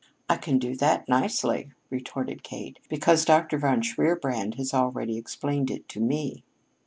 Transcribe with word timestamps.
"I 0.27 0.35
can 0.37 0.57
do 0.57 0.75
that 0.77 1.07
nicely," 1.07 1.69
retorted 1.91 2.41
Kate, 2.41 2.79
"because 2.89 3.23
Dr. 3.23 3.59
von 3.59 3.81
Shierbrand 3.83 4.55
has 4.55 4.73
already 4.73 5.15
explained 5.15 5.69
it 5.69 5.87
to 5.89 5.99
me." 5.99 6.43